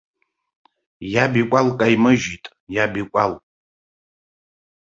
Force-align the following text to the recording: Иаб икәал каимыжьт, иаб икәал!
Иаб 1.13 1.33
икәал 1.41 1.67
каимыжьт, 1.79 2.43
иаб 2.75 2.93
икәал! 3.01 3.33